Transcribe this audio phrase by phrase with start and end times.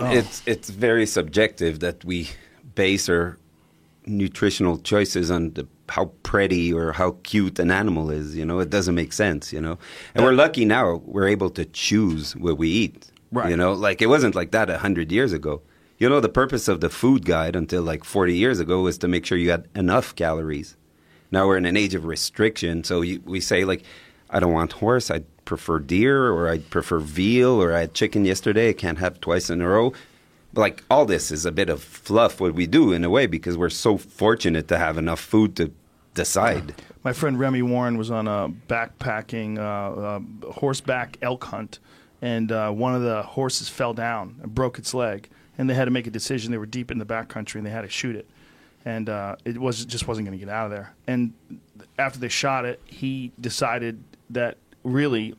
[0.00, 0.12] Oh.
[0.12, 2.30] It's it's very subjective that we
[2.76, 3.36] base our
[4.06, 8.36] nutritional choices on the, how pretty or how cute an animal is.
[8.36, 9.52] You know, it doesn't make sense.
[9.52, 9.78] You know,
[10.14, 13.10] and we're lucky now we're able to choose what we eat.
[13.32, 13.50] Right.
[13.50, 15.62] You know, like it wasn't like that a hundred years ago.
[15.98, 19.08] You know, the purpose of the food guide until like forty years ago was to
[19.08, 20.76] make sure you had enough calories.
[21.32, 23.82] Now we're in an age of restriction, so you, we say like,
[24.30, 25.10] I don't want horse.
[25.10, 28.68] I prefer deer, or I prefer veal, or I had chicken yesterday.
[28.68, 29.94] I can't have twice in a row.
[30.52, 33.56] Like all this is a bit of fluff what we do in a way because
[33.56, 35.72] we're so fortunate to have enough food to
[36.12, 36.74] decide.
[37.02, 41.78] My friend Remy Warren was on a backpacking uh, uh, horseback elk hunt,
[42.20, 45.86] and uh, one of the horses fell down and broke its leg, and they had
[45.86, 46.52] to make a decision.
[46.52, 48.28] They were deep in the backcountry, and they had to shoot it,
[48.84, 50.94] and uh, it was just wasn't going to get out of there.
[51.06, 51.32] And
[51.98, 55.34] after they shot it, he decided that really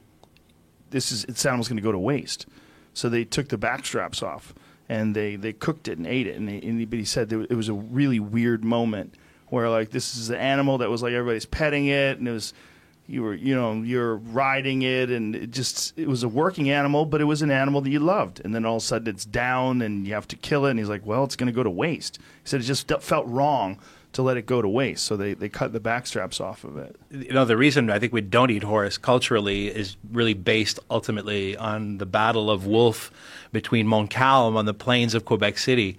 [0.89, 2.45] this is this animal's going to go to waste.
[2.93, 4.53] So they took the back straps off
[4.87, 6.35] and they, they cooked it and ate it.
[6.35, 9.15] And, they, and he, said it was a really weird moment
[9.47, 12.53] where like this is the animal that was like everybody's petting it and it was
[13.09, 17.05] you were you know you're riding it and it just it was a working animal
[17.05, 19.25] but it was an animal that you loved and then all of a sudden it's
[19.25, 21.63] down and you have to kill it and he's like well it's going to go
[21.63, 23.79] to waste he said it just felt wrong
[24.11, 25.05] to let it go to waste.
[25.05, 26.95] So they, they cut the back straps off of it.
[27.11, 31.55] You know, the reason I think we don't eat horse culturally is really based ultimately
[31.55, 33.11] on the Battle of Wolfe
[33.51, 35.97] between Montcalm on the plains of Quebec City.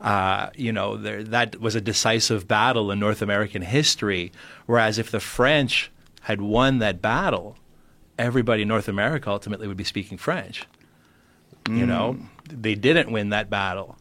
[0.00, 4.32] Uh, you know, there, that was a decisive battle in North American history.
[4.66, 5.91] Whereas if the French
[6.22, 7.56] had won that battle,
[8.18, 10.66] everybody in North America ultimately would be speaking French.
[11.64, 11.78] Mm.
[11.78, 13.96] You know, they didn't win that battle.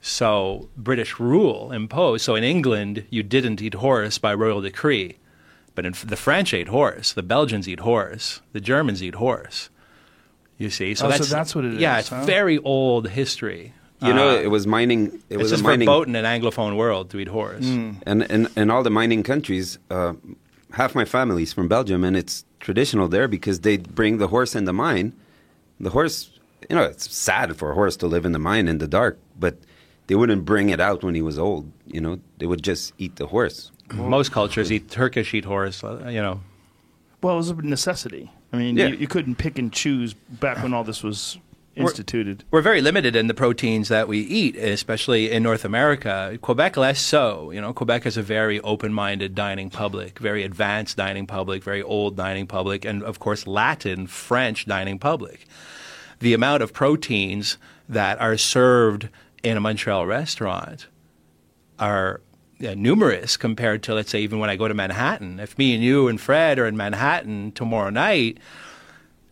[0.00, 2.24] So British rule imposed.
[2.24, 5.16] So in England, you didn't eat horse by royal decree,
[5.74, 9.68] but in, the French ate horse, the Belgians eat horse, the Germans eat horse.
[10.58, 11.80] You see, so, oh, that's, so that's what it is.
[11.80, 12.24] yeah, it's huh?
[12.24, 13.74] very old history.
[14.00, 15.22] You know, uh, it was mining.
[15.30, 17.64] It was just a mining, verboten in an Anglophone world to eat horse.
[17.64, 18.02] Mm.
[18.06, 20.12] And in in all the mining countries, uh,
[20.76, 24.66] half my family's from Belgium, and it's traditional there because they bring the horse in
[24.66, 25.14] the mine.
[25.80, 26.30] The horse,
[26.68, 29.18] you know, it's sad for a horse to live in the mine in the dark,
[29.38, 29.56] but
[30.06, 31.72] they wouldn't bring it out when he was old.
[31.86, 33.72] You know, they would just eat the horse.
[33.94, 35.82] Most cultures eat Turkish eat horse.
[35.82, 36.40] Uh, you know.
[37.22, 38.30] Well, it was a necessity.
[38.52, 38.88] I mean, yeah.
[38.88, 41.38] you, you, couldn't pick and choose back when all this was
[41.76, 42.44] instituted.
[42.50, 46.38] We're, we're, very limited in the proteins that we eat, especially in North America.
[46.40, 47.50] Quebec less so.
[47.50, 52.16] You know, Quebec has a very open-minded dining public, very advanced dining public, very old
[52.16, 55.46] dining public, and of course Latin, French dining public.
[56.20, 59.08] The amount of proteins that are served
[59.42, 60.86] in a Montreal restaurant
[61.78, 62.20] are
[62.64, 65.38] uh, numerous compared to, let's say, even when I go to Manhattan.
[65.38, 68.38] If me and you and Fred are in Manhattan tomorrow night,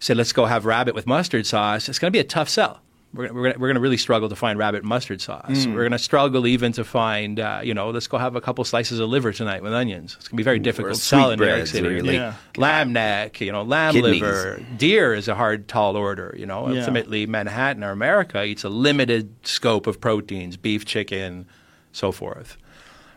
[0.05, 2.81] say, let's go have rabbit with mustard sauce, it's going to be a tough sell.
[3.15, 5.49] We're, we're, we're going to really struggle to find rabbit mustard sauce.
[5.49, 5.75] Mm.
[5.75, 8.65] We're going to struggle even to find, uh, you know, let's go have a couple
[8.65, 10.17] slices of liver tonight with onions.
[10.19, 12.03] It's going to be very difficult to sell in New York City.
[12.03, 12.35] Like yeah.
[12.57, 14.21] Lamb neck, you know, lamb Kidneys.
[14.21, 14.67] liver.
[14.77, 16.35] Deer is a hard, tall order.
[16.37, 16.81] You know, yeah.
[16.81, 21.47] ultimately, Manhattan or America eats a limited scope of proteins beef, chicken,
[21.93, 22.57] so forth.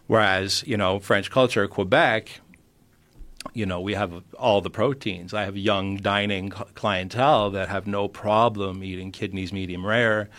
[0.05, 2.39] Whereas, you know, French culture, Quebec,
[3.53, 5.33] you know, we have all the proteins.
[5.33, 10.29] I have young dining clientele that have no problem eating kidneys medium rare,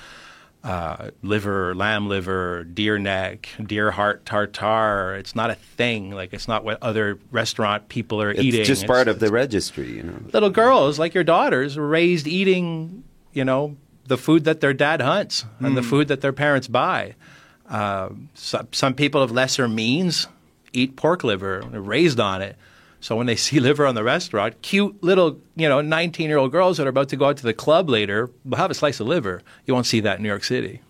[0.64, 5.16] uh, liver, lamb liver, deer neck, deer heart tartare.
[5.16, 6.10] It's not a thing.
[6.10, 8.60] Like it's not what other restaurant people are it's eating.
[8.60, 10.20] Just it's just part of the registry, you know.
[10.32, 13.76] Little girls like your daughters were raised eating, you know,
[14.06, 15.66] the food that their dad hunts mm.
[15.66, 15.88] and the hmm.
[15.88, 17.14] food that their parents buy.
[17.68, 20.26] Uh, so, some people of lesser means
[20.72, 22.56] eat pork liver, raised on it.
[23.00, 26.52] So when they see liver on the restaurant, cute little, you know, 19 year old
[26.52, 29.00] girls that are about to go out to the club later will have a slice
[29.00, 29.42] of liver.
[29.66, 30.80] You won't see that in New York City.